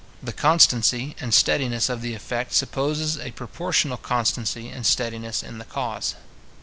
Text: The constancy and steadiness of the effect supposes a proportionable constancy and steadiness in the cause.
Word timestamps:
The 0.23 0.33
constancy 0.33 1.15
and 1.19 1.31
steadiness 1.31 1.87
of 1.87 2.01
the 2.01 2.15
effect 2.15 2.53
supposes 2.53 3.19
a 3.19 3.29
proportionable 3.33 4.01
constancy 4.01 4.67
and 4.67 4.83
steadiness 4.83 5.43
in 5.43 5.59
the 5.59 5.65
cause. 5.65 6.15